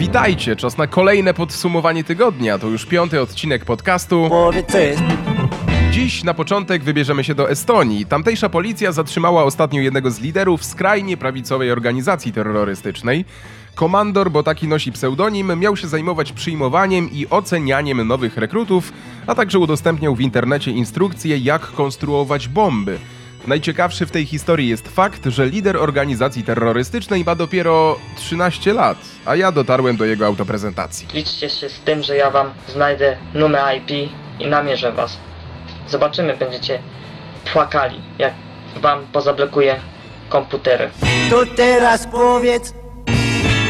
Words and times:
Witajcie, 0.00 0.56
czas 0.56 0.78
na 0.78 0.86
kolejne 0.86 1.34
podsumowanie 1.34 2.04
tygodnia. 2.04 2.58
To 2.58 2.66
już 2.68 2.86
piąty 2.86 3.20
odcinek 3.20 3.64
podcastu. 3.64 4.30
Dziś 5.90 6.24
na 6.24 6.34
początek 6.34 6.84
wybierzemy 6.84 7.24
się 7.24 7.34
do 7.34 7.50
Estonii. 7.50 8.06
Tamtejsza 8.06 8.48
policja 8.48 8.92
zatrzymała 8.92 9.44
ostatnio 9.44 9.80
jednego 9.80 10.10
z 10.10 10.20
liderów 10.20 10.64
skrajnie 10.64 11.16
prawicowej 11.16 11.72
organizacji 11.72 12.32
terrorystycznej. 12.32 13.24
Komandor, 13.74 14.30
bo 14.30 14.42
taki 14.42 14.68
nosi 14.68 14.92
pseudonim, 14.92 15.58
miał 15.58 15.76
się 15.76 15.88
zajmować 15.88 16.32
przyjmowaniem 16.32 17.10
i 17.12 17.26
ocenianiem 17.30 18.08
nowych 18.08 18.36
rekrutów, 18.36 18.92
a 19.26 19.34
także 19.34 19.58
udostępniał 19.58 20.14
w 20.14 20.20
internecie 20.20 20.70
instrukcje, 20.70 21.38
jak 21.38 21.62
konstruować 21.62 22.48
bomby. 22.48 22.98
Najciekawszy 23.46 24.06
w 24.06 24.10
tej 24.10 24.26
historii 24.26 24.68
jest 24.68 24.88
fakt, 24.88 25.26
że 25.26 25.46
lider 25.46 25.76
organizacji 25.76 26.44
terrorystycznej 26.44 27.24
ma 27.24 27.34
dopiero 27.34 27.98
13 28.16 28.72
lat, 28.72 28.98
a 29.24 29.36
ja 29.36 29.52
dotarłem 29.52 29.96
do 29.96 30.04
jego 30.04 30.26
autoprezentacji. 30.26 31.08
Liczcie 31.14 31.50
się 31.50 31.68
z 31.68 31.80
tym, 31.80 32.02
że 32.02 32.16
ja 32.16 32.30
wam 32.30 32.50
znajdę 32.68 33.16
numer 33.34 33.76
IP 33.76 34.10
i 34.38 34.46
namierzę 34.46 34.92
was. 34.92 35.16
Zobaczymy, 35.88 36.36
będziecie 36.36 36.78
płakali, 37.52 38.00
jak 38.18 38.34
wam 38.76 39.06
pozablokuję 39.12 39.80
komputery. 40.28 40.90
To 41.30 41.46
teraz 41.56 42.06
powiedz. 42.06 42.74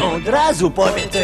Od 0.03 0.27
razu 0.27 0.71
powiedz. 0.71 1.17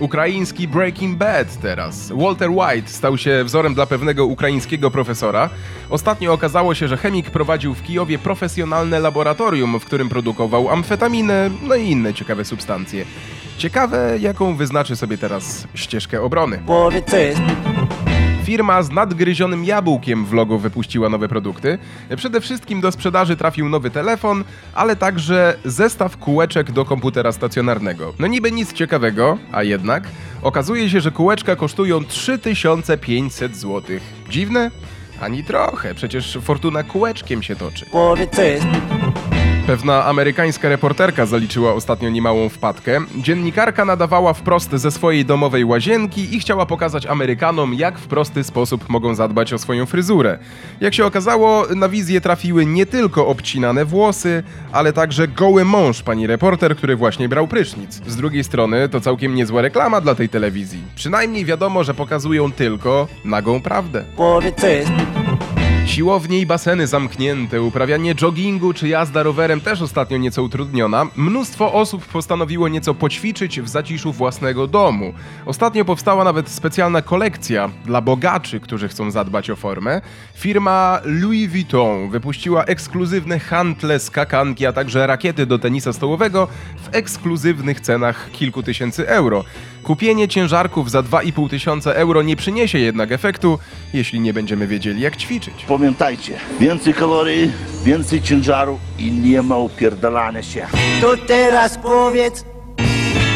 Ukraiński 0.00 0.68
Breaking 0.68 1.18
Bad 1.18 1.60
teraz. 1.60 2.12
Walter 2.16 2.50
White 2.50 2.88
stał 2.88 3.18
się 3.18 3.44
wzorem 3.44 3.74
dla 3.74 3.86
pewnego 3.86 4.26
ukraińskiego 4.26 4.90
profesora. 4.90 5.50
Ostatnio 5.90 6.32
okazało 6.32 6.74
się, 6.74 6.88
że 6.88 6.96
chemik 6.96 7.30
prowadził 7.30 7.74
w 7.74 7.82
Kijowie 7.82 8.18
profesjonalne 8.18 9.00
laboratorium, 9.00 9.80
w 9.80 9.84
którym 9.84 10.08
produkował 10.08 10.70
amfetaminę, 10.70 11.50
no 11.62 11.74
i 11.74 11.90
inne 11.90 12.14
ciekawe 12.14 12.44
substancje. 12.44 13.04
Ciekawe, 13.58 14.18
jaką 14.20 14.56
wyznaczy 14.56 14.96
sobie 14.96 15.18
teraz 15.18 15.66
ścieżkę 15.74 16.22
obrony. 16.22 16.62
Firma 18.44 18.82
z 18.82 18.90
nadgryzionym 18.90 19.64
jabłkiem 19.64 20.24
w 20.24 20.32
logo 20.32 20.58
wypuściła 20.58 21.08
nowe 21.08 21.28
produkty. 21.28 21.78
Przede 22.16 22.40
wszystkim 22.40 22.80
do 22.80 22.92
sprzedaży 22.92 23.36
trafił 23.36 23.68
nowy 23.68 23.90
telefon, 23.90 24.44
ale 24.74 24.96
także 24.96 25.56
zestaw 25.64 26.16
kółeczek 26.16 26.72
do 26.72 26.84
komputera 26.84 27.32
stacjonarnego. 27.32 28.14
No 28.18 28.26
niby 28.26 28.52
nic 28.52 28.72
ciekawego, 28.72 29.38
a 29.52 29.62
jednak 29.62 30.04
okazuje 30.42 30.90
się, 30.90 31.00
że 31.00 31.10
kółeczka 31.10 31.56
kosztują 31.56 32.04
3500 32.04 33.56
zł. 33.56 33.82
Dziwne? 34.30 34.70
Ani 35.20 35.44
trochę, 35.44 35.94
przecież 35.94 36.38
fortuna 36.42 36.82
kółeczkiem 36.82 37.42
się 37.42 37.56
toczy. 37.56 37.86
Co 38.32 38.42
jest. 38.42 38.66
Pewna 39.66 40.04
amerykańska 40.04 40.68
reporterka 40.68 41.26
zaliczyła 41.26 41.72
ostatnio 41.74 42.10
niemałą 42.10 42.48
wpadkę. 42.48 43.00
Dziennikarka 43.16 43.84
nadawała 43.84 44.32
wprost 44.32 44.70
ze 44.72 44.90
swojej 44.90 45.24
domowej 45.24 45.64
łazienki 45.64 46.36
i 46.36 46.40
chciała 46.40 46.66
pokazać 46.66 47.06
Amerykanom, 47.06 47.74
jak 47.74 47.98
w 47.98 48.06
prosty 48.06 48.44
sposób 48.44 48.88
mogą 48.88 49.14
zadbać 49.14 49.52
o 49.52 49.58
swoją 49.58 49.86
fryzurę. 49.86 50.38
Jak 50.80 50.94
się 50.94 51.06
okazało, 51.06 51.66
na 51.76 51.88
wizję 51.88 52.20
trafiły 52.20 52.66
nie 52.66 52.86
tylko 52.86 53.26
obcinane 53.26 53.84
włosy, 53.84 54.42
ale 54.72 54.92
także 54.92 55.28
goły 55.28 55.64
mąż 55.64 56.02
pani 56.02 56.26
reporter, 56.26 56.76
który 56.76 56.96
właśnie 56.96 57.28
brał 57.28 57.48
prysznic. 57.48 58.00
Z 58.06 58.16
drugiej 58.16 58.44
strony 58.44 58.88
to 58.88 59.00
całkiem 59.00 59.34
niezła 59.34 59.62
reklama 59.62 60.00
dla 60.00 60.14
tej 60.14 60.28
telewizji. 60.28 60.82
Przynajmniej 60.94 61.44
wiadomo, 61.44 61.84
że 61.84 61.94
pokazują 61.94 62.52
tylko 62.52 63.08
nagą 63.24 63.60
prawdę. 63.62 64.04
Co 64.56 64.66
jest. 64.68 64.90
Siłownie 65.86 66.40
i 66.40 66.46
baseny 66.46 66.86
zamknięte, 66.86 67.62
uprawianie 67.62 68.14
joggingu 68.22 68.72
czy 68.72 68.88
jazda 68.88 69.22
rowerem 69.22 69.60
też 69.60 69.82
ostatnio 69.82 70.16
nieco 70.16 70.42
utrudniona. 70.42 71.06
Mnóstwo 71.16 71.72
osób 71.72 72.06
postanowiło 72.06 72.68
nieco 72.68 72.94
poćwiczyć 72.94 73.60
w 73.60 73.68
zaciszu 73.68 74.12
własnego 74.12 74.66
domu. 74.66 75.14
Ostatnio 75.46 75.84
powstała 75.84 76.24
nawet 76.24 76.48
specjalna 76.48 77.02
kolekcja 77.02 77.70
dla 77.84 78.00
bogaczy, 78.00 78.60
którzy 78.60 78.88
chcą 78.88 79.10
zadbać 79.10 79.50
o 79.50 79.56
formę. 79.56 80.00
Firma 80.34 81.00
Louis 81.04 81.50
Vuitton 81.50 82.10
wypuściła 82.10 82.64
ekskluzywne 82.64 83.38
hantle, 83.38 84.00
skakanki, 84.00 84.66
a 84.66 84.72
także 84.72 85.06
rakiety 85.06 85.46
do 85.46 85.58
tenisa 85.58 85.92
stołowego 85.92 86.48
w 86.76 86.94
ekskluzywnych 86.94 87.80
cenach 87.80 88.30
kilku 88.32 88.62
tysięcy 88.62 89.08
euro. 89.08 89.44
Kupienie 89.84 90.28
ciężarków 90.28 90.90
za 90.90 91.00
2,5 91.02 91.50
tysiąca 91.50 91.92
euro 91.92 92.22
nie 92.22 92.36
przyniesie 92.36 92.78
jednak 92.78 93.12
efektu, 93.12 93.58
jeśli 93.92 94.20
nie 94.20 94.32
będziemy 94.32 94.66
wiedzieli 94.66 95.00
jak 95.00 95.16
ćwiczyć. 95.16 95.64
Pamiętajcie, 95.68 96.38
więcej 96.60 96.94
kalorii, 96.94 97.50
więcej 97.84 98.22
ciężaru 98.22 98.78
i 98.98 99.12
nie 99.12 99.42
ma 99.42 99.56
upierdalania 99.56 100.42
się. 100.42 100.66
To 101.00 101.16
teraz 101.16 101.78
powiedz. 101.78 102.44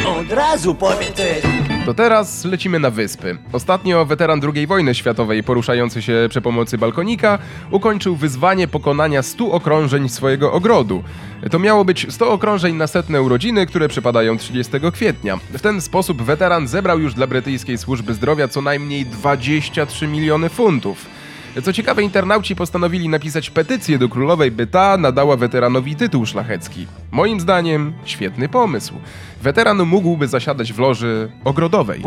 Od 0.06 0.32
razu 0.32 0.74
powiedz. 0.74 1.22
To 1.88 1.94
teraz 1.94 2.44
lecimy 2.44 2.78
na 2.78 2.90
wyspy. 2.90 3.38
Ostatnio 3.52 4.06
weteran 4.06 4.40
II 4.54 4.66
wojny 4.66 4.94
światowej 4.94 5.42
poruszający 5.42 6.02
się 6.02 6.26
przy 6.30 6.40
pomocy 6.40 6.78
balkonika 6.78 7.38
ukończył 7.70 8.16
wyzwanie 8.16 8.68
pokonania 8.68 9.22
100 9.22 9.50
okrążeń 9.52 10.08
swojego 10.08 10.52
ogrodu. 10.52 11.04
To 11.50 11.58
miało 11.58 11.84
być 11.84 12.06
100 12.12 12.30
okrążeń 12.30 12.74
na 12.76 12.86
setne 12.86 13.22
urodziny, 13.22 13.66
które 13.66 13.88
przypadają 13.88 14.38
30 14.38 14.72
kwietnia. 14.92 15.38
W 15.50 15.60
ten 15.60 15.80
sposób 15.80 16.22
weteran 16.22 16.68
zebrał 16.68 16.98
już 16.98 17.14
dla 17.14 17.26
brytyjskiej 17.26 17.78
służby 17.78 18.14
zdrowia 18.14 18.48
co 18.48 18.62
najmniej 18.62 19.06
23 19.06 20.06
miliony 20.06 20.48
funtów. 20.48 21.06
Co 21.64 21.72
ciekawe, 21.72 22.02
internauci 22.02 22.56
postanowili 22.56 23.08
napisać 23.08 23.50
petycję 23.50 23.98
do 23.98 24.08
królowej, 24.08 24.50
by 24.50 24.66
ta 24.66 24.96
nadała 24.96 25.36
weteranowi 25.36 25.96
tytuł 25.96 26.26
szlachecki. 26.26 26.86
Moim 27.12 27.40
zdaniem 27.40 27.92
świetny 28.04 28.48
pomysł. 28.48 28.94
Weteran 29.42 29.82
mógłby 29.86 30.28
zasiadać 30.28 30.72
w 30.72 30.78
loży 30.78 31.30
ogrodowej. 31.44 32.02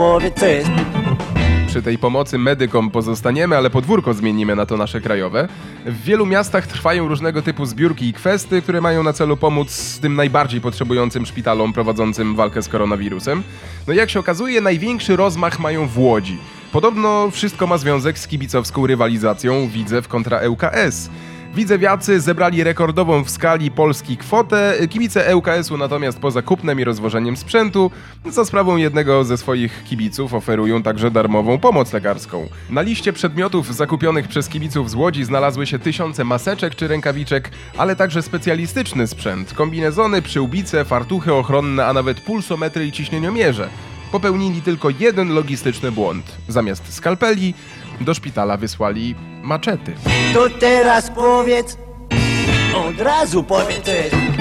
Przy 1.68 1.81
tej 1.81 1.97
pomocy 1.97 2.38
medykom 2.38 2.91
pozostaniemy, 2.91 3.57
ale 3.57 3.69
podwórko 3.69 4.13
zmienimy 4.13 4.56
na 4.56 4.66
to 4.66 4.78
nasze 4.78 5.01
krajowe. 5.01 5.47
W 5.85 6.03
wielu 6.03 6.25
miastach 6.25 6.68
trwają 6.68 7.07
różnego 7.07 7.41
typu 7.41 7.66
zbiórki 7.66 8.07
i 8.07 8.13
kwesty, 8.13 8.62
które 8.62 8.81
mają 8.81 9.03
na 9.03 9.13
celu 9.13 9.38
pomóc 9.38 10.00
tym 10.01 10.16
najbardziej 10.16 10.62
potrzebującym 10.62 11.25
szpitalom 11.25 11.74
prowadzącym 11.74 12.35
walkę 12.35 12.62
z 12.62 12.68
koronawirusem. 12.68 13.44
No 13.88 13.94
i 13.94 13.97
jak 13.97 14.09
się 14.09 14.19
okazuje, 14.19 14.62
największy 14.62 15.16
rozmach 15.16 15.59
mają 15.59 15.88
w 15.88 15.97
Łodzi. 16.00 16.38
Podobno 16.71 17.31
wszystko 17.31 17.67
ma 17.67 17.77
związek 17.77 18.19
z 18.19 18.27
kibicowską 18.27 18.87
rywalizacją 18.87 19.67
Widzew 19.67 20.07
kontra 20.07 20.39
ŁKS. 20.47 21.09
Widzewiacy 21.55 22.19
zebrali 22.19 22.63
rekordową 22.63 23.23
w 23.23 23.29
skali 23.29 23.71
Polski 23.71 24.17
kwotę, 24.17 24.77
kibice 24.89 25.35
ŁKS-u 25.35 25.77
natomiast 25.77 26.19
poza 26.19 26.41
kupnem 26.41 26.79
i 26.79 26.83
rozwożeniem 26.83 27.37
sprzętu, 27.37 27.91
za 28.29 28.45
sprawą 28.45 28.77
jednego 28.77 29.23
ze 29.23 29.37
swoich 29.37 29.83
kibiców 29.83 30.33
oferują 30.33 30.83
także 30.83 31.11
darmową 31.11 31.59
pomoc 31.59 31.93
lekarską. 31.93 32.47
Na 32.69 32.81
liście 32.81 33.13
przedmiotów 33.13 33.75
zakupionych 33.75 34.27
przez 34.27 34.49
kibiców 34.49 34.89
z 34.89 34.95
Łodzi 34.95 35.23
znalazły 35.23 35.67
się 35.67 35.79
tysiące 35.79 36.23
maseczek 36.23 36.75
czy 36.75 36.88
rękawiczek, 36.88 37.49
ale 37.77 37.95
także 37.95 38.21
specjalistyczny 38.21 39.07
sprzęt, 39.07 39.53
kombinezony, 39.53 40.21
przyłbice, 40.21 40.85
fartuchy 40.85 41.33
ochronne, 41.33 41.85
a 41.85 41.93
nawet 41.93 42.21
pulsometry 42.21 42.88
i 42.88 42.91
ciśnieniomierze. 42.91 43.69
Popełnili 44.11 44.61
tylko 44.61 44.89
jeden 44.99 45.33
logistyczny 45.33 45.91
błąd. 45.91 46.38
Zamiast 46.47 46.94
skalpeli 46.94 47.53
do 48.01 48.13
szpitala 48.13 48.57
wysłali 48.57 49.16
maczety. 49.44 49.94
To 50.33 50.49
teraz 50.49 51.11
powiedz. 51.11 51.77
Od 52.75 53.01
razu 53.01 53.44
powiedz. 53.44 53.89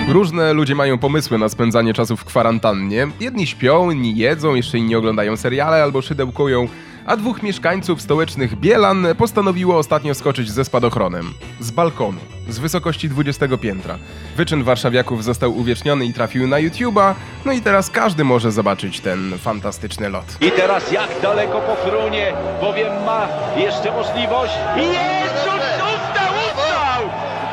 Różne 0.09 0.53
ludzie 0.53 0.75
mają 0.75 0.98
pomysły 0.98 1.38
na 1.38 1.48
spędzanie 1.48 1.94
czasu 1.94 2.16
w 2.16 2.25
kwarantannie. 2.25 3.09
Jedni 3.20 3.47
śpią, 3.47 3.91
inni 3.91 4.16
jedzą, 4.16 4.54
jeszcze 4.54 4.78
inni 4.78 4.94
oglądają 4.97 5.36
seriale 5.36 5.82
albo 5.82 6.03
szydełkują, 6.03 6.69
a 7.06 7.16
dwóch 7.16 7.43
mieszkańców 7.43 8.03
stołecznych 8.03 8.56
Bielan 8.56 9.06
postanowiło 9.19 9.78
ostatnio 9.78 10.15
skoczyć 10.15 10.50
ze 10.50 10.65
spadochronem. 10.65 11.34
Z 11.61 11.71
balkonu, 11.71 12.21
z 12.49 12.59
wysokości 12.59 13.09
20 13.09 13.49
piętra. 13.61 13.99
Wyczyn 14.37 14.65
warszawiaków 14.65 15.25
został 15.25 15.59
uwieczniony 15.59 16.06
i 16.06 16.15
trafił 16.15 16.47
na 16.47 16.56
YouTube'a, 16.56 17.15
no 17.44 17.53
i 17.53 17.60
teraz 17.60 17.91
każdy 17.91 18.25
może 18.25 18.53
zobaczyć 18.53 19.00
ten 19.00 19.39
fantastyczny 19.39 20.09
lot. 20.09 20.24
I 20.41 20.51
teraz 20.51 20.92
jak 20.92 21.09
daleko 21.22 21.60
po 21.60 21.74
frunie, 21.74 22.33
bowiem 22.60 23.04
ma 23.04 23.28
jeszcze 23.57 23.91
możliwość. 23.92 24.53
Ustał! 24.77 25.20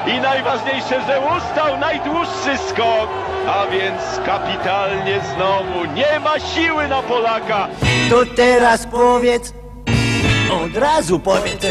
I 0.07 0.21
najważniejsze, 0.21 1.01
że 1.07 1.19
ustał 1.37 1.77
najdłuższy 1.79 2.57
skok. 2.69 3.09
A 3.47 3.65
więc 3.71 4.25
kapitalnie 4.25 5.19
znowu, 5.35 5.93
nie 5.93 6.19
ma 6.19 6.39
siły 6.39 6.87
na 6.87 7.01
Polaka. 7.01 7.67
To 8.09 8.25
teraz 8.35 8.87
powiedz. 8.87 9.53
Od 10.65 10.77
razu 10.77 11.19
powiedz. 11.19 11.65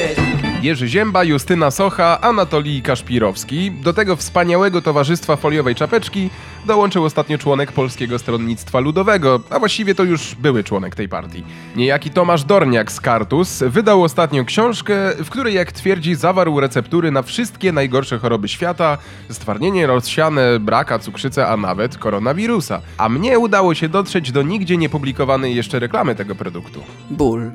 Jerzy 0.62 0.88
Zięba, 0.88 1.24
Justyna 1.24 1.70
Socha, 1.70 2.20
Anatolii 2.20 2.82
Kaszpirowski. 2.82 3.70
Do 3.70 3.92
tego 3.92 4.16
wspaniałego 4.16 4.82
towarzystwa 4.82 5.36
foliowej 5.36 5.74
czapeczki 5.74 6.30
dołączył 6.66 7.04
ostatnio 7.04 7.38
członek 7.38 7.72
Polskiego 7.72 8.18
Stronnictwa 8.18 8.80
Ludowego, 8.80 9.40
a 9.50 9.58
właściwie 9.58 9.94
to 9.94 10.02
już 10.04 10.34
były 10.34 10.64
członek 10.64 10.94
tej 10.94 11.08
partii. 11.08 11.44
Niejaki 11.76 12.10
Tomasz 12.10 12.44
Dorniak 12.44 12.92
z 12.92 13.00
Kartus 13.00 13.62
wydał 13.66 14.02
ostatnio 14.02 14.44
książkę, 14.44 14.94
w 15.24 15.30
której, 15.30 15.54
jak 15.54 15.72
twierdzi, 15.72 16.14
zawarł 16.14 16.60
receptury 16.60 17.10
na 17.10 17.22
wszystkie 17.22 17.72
najgorsze 17.72 18.18
choroby 18.18 18.48
świata, 18.48 18.98
stwardnienie 19.30 19.86
rozsiane, 19.86 20.60
braka, 20.60 20.98
cukrzycę, 20.98 21.48
a 21.48 21.56
nawet 21.56 21.98
koronawirusa. 21.98 22.80
A 22.98 23.08
mnie 23.08 23.38
udało 23.38 23.74
się 23.74 23.88
dotrzeć 23.88 24.32
do 24.32 24.42
nigdzie 24.42 24.76
niepublikowanej 24.76 25.56
jeszcze 25.56 25.78
reklamy 25.78 26.14
tego 26.14 26.34
produktu. 26.34 26.80
Ból. 27.10 27.45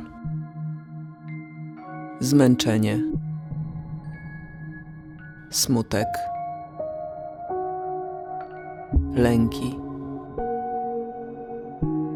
Zmęczenie. 2.31 3.00
Smutek. 5.50 6.07
Lęki. 9.16 9.75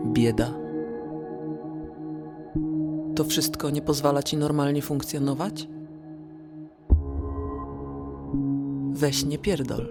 Bieda. 0.06 0.50
To 3.16 3.24
wszystko 3.24 3.70
nie 3.70 3.82
pozwala 3.82 4.24
ci 4.24 4.38
normalnie 4.38 4.82
funkcjonować? 4.82 5.68
Weź 8.92 9.26
nie 9.26 9.38
pierdol. 9.38 9.88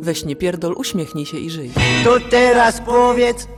Weź 0.00 0.24
nie 0.24 0.36
pierdol, 0.36 0.74
uśmiechnij 0.78 1.26
się 1.26 1.38
i 1.38 1.50
żyj. 1.50 1.70
To 2.04 2.20
teraz 2.30 2.80
powiedz, 2.80 3.48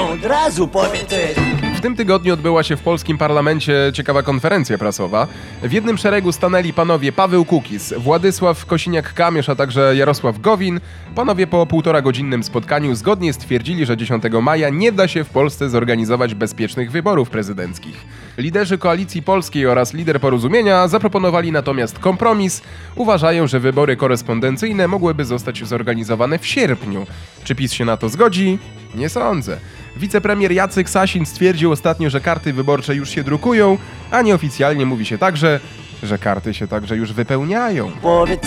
od 0.00 0.24
razu 0.24 0.68
powiedz. 0.68 1.14
W 1.50 1.53
tym 1.84 1.96
tygodniu 1.96 2.32
odbyła 2.32 2.62
się 2.62 2.76
w 2.76 2.80
polskim 2.80 3.18
parlamencie 3.18 3.90
ciekawa 3.94 4.22
konferencja 4.22 4.78
prasowa. 4.78 5.26
W 5.62 5.72
jednym 5.72 5.98
szeregu 5.98 6.32
stanęli 6.32 6.72
panowie 6.72 7.12
Paweł 7.12 7.44
Kukis, 7.44 7.94
Władysław 7.96 8.66
Kosiniak-Kamysz, 8.66 9.52
a 9.52 9.54
także 9.54 9.96
Jarosław 9.96 10.40
Gowin. 10.40 10.80
Panowie 11.14 11.46
po 11.46 11.66
półtora 11.66 12.02
godzinnym 12.02 12.44
spotkaniu 12.44 12.94
zgodnie 12.94 13.32
stwierdzili, 13.32 13.86
że 13.86 13.96
10 13.96 14.24
maja 14.42 14.70
nie 14.70 14.92
da 14.92 15.08
się 15.08 15.24
w 15.24 15.30
Polsce 15.30 15.70
zorganizować 15.70 16.34
bezpiecznych 16.34 16.90
wyborów 16.90 17.30
prezydenckich. 17.30 17.96
Liderzy 18.38 18.78
Koalicji 18.78 19.22
Polskiej 19.22 19.66
oraz 19.66 19.94
lider 19.94 20.20
Porozumienia 20.20 20.88
zaproponowali 20.88 21.52
natomiast 21.52 21.98
kompromis. 21.98 22.62
Uważają, 22.94 23.46
że 23.46 23.60
wybory 23.60 23.96
korespondencyjne 23.96 24.88
mogłyby 24.88 25.24
zostać 25.24 25.66
zorganizowane 25.66 26.38
w 26.38 26.46
sierpniu. 26.46 27.06
Czy 27.44 27.54
PiS 27.54 27.72
się 27.72 27.84
na 27.84 27.96
to 27.96 28.08
zgodzi? 28.08 28.58
Nie 28.94 29.08
sądzę. 29.08 29.58
Wicepremier 29.96 30.52
Jacek 30.52 30.90
Sasin 30.90 31.26
stwierdził 31.26 31.72
ostatnio, 31.74 32.10
że 32.10 32.20
karty 32.20 32.52
wyborcze 32.52 32.94
już 32.94 33.10
się 33.10 33.24
drukują, 33.24 33.78
a 34.10 34.22
nieoficjalnie 34.22 34.86
mówi 34.86 35.06
się 35.06 35.18
także, 35.18 35.60
że 36.02 36.18
karty 36.18 36.54
się 36.54 36.68
także 36.68 36.96
już 36.96 37.12
wypełniają. 37.12 37.90
Powiedz. 38.02 38.46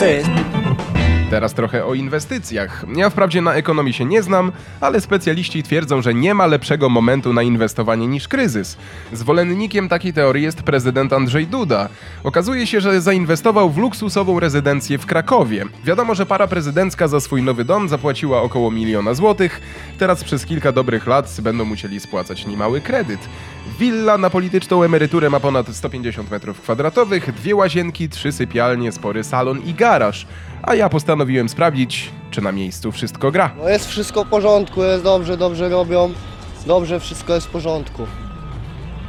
Teraz 1.29 1.53
trochę 1.53 1.85
o 1.85 1.93
inwestycjach. 1.93 2.85
Ja 2.95 3.09
wprawdzie 3.09 3.41
na 3.41 3.53
ekonomii 3.53 3.93
się 3.93 4.05
nie 4.05 4.21
znam, 4.21 4.51
ale 4.81 5.01
specjaliści 5.01 5.63
twierdzą, 5.63 6.01
że 6.01 6.13
nie 6.13 6.33
ma 6.33 6.45
lepszego 6.45 6.89
momentu 6.89 7.33
na 7.33 7.43
inwestowanie 7.43 8.07
niż 8.07 8.27
kryzys. 8.27 8.77
Zwolennikiem 9.13 9.89
takiej 9.89 10.13
teorii 10.13 10.43
jest 10.43 10.63
prezydent 10.63 11.13
Andrzej 11.13 11.47
Duda. 11.47 11.89
Okazuje 12.23 12.67
się, 12.67 12.81
że 12.81 13.01
zainwestował 13.01 13.69
w 13.69 13.77
luksusową 13.77 14.39
rezydencję 14.39 14.97
w 14.97 15.05
Krakowie. 15.05 15.65
Wiadomo, 15.83 16.15
że 16.15 16.25
para 16.25 16.47
prezydencka 16.47 17.07
za 17.07 17.19
swój 17.19 17.43
nowy 17.43 17.65
dom 17.65 17.89
zapłaciła 17.89 18.41
około 18.41 18.71
miliona 18.71 19.13
złotych. 19.13 19.61
Teraz 19.99 20.23
przez 20.23 20.45
kilka 20.45 20.71
dobrych 20.71 21.07
lat 21.07 21.37
będą 21.41 21.65
musieli 21.65 21.99
spłacać 21.99 22.47
niemały 22.47 22.81
kredyt. 22.81 23.19
Willa 23.79 24.17
na 24.17 24.29
polityczną 24.29 24.83
emeryturę 24.83 25.29
ma 25.29 25.39
ponad 25.39 25.67
150 25.67 26.31
metrów 26.31 26.61
kwadratowych, 26.61 27.33
dwie 27.33 27.55
łazienki, 27.55 28.09
trzy 28.09 28.31
sypialnie, 28.31 28.91
spory 28.91 29.23
salon 29.23 29.61
i 29.65 29.73
garaż. 29.73 30.27
A 30.63 30.75
ja 30.75 30.89
postanowiłem 30.89 31.16
sprawdzić, 31.47 32.09
czy 32.31 32.41
na 32.41 32.51
miejscu 32.51 32.91
wszystko 32.91 33.31
gra. 33.31 33.51
No 33.57 33.69
jest 33.69 33.89
wszystko 33.89 34.23
w 34.23 34.29
porządku, 34.29 34.83
jest 34.83 35.03
dobrze, 35.03 35.37
dobrze 35.37 35.69
robią, 35.69 36.13
dobrze 36.65 36.99
wszystko 36.99 37.35
jest 37.35 37.47
w 37.47 37.49
porządku. 37.49 38.07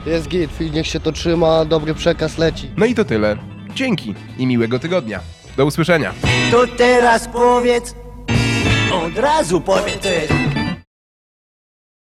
Jest 0.07 0.29
git, 0.29 0.51
niech 0.73 0.87
się 0.87 1.01
to 1.01 1.13
trzyma, 1.13 1.65
dobry 1.65 1.95
przekaz 1.95 2.39
leci. 2.39 2.71
No 2.77 2.87
i 2.87 2.95
to 2.95 3.05
tyle. 3.05 3.37
Dzięki 3.75 4.15
i 4.39 4.47
miłego 4.47 4.79
tygodnia. 4.79 5.21
Do 5.57 5.67
usłyszenia. 5.67 6.15
To 6.51 6.67
teraz 6.67 7.29
powiedz, 7.29 7.95
od 8.93 9.19
razu 9.19 9.61
powiedz. 9.61 10.09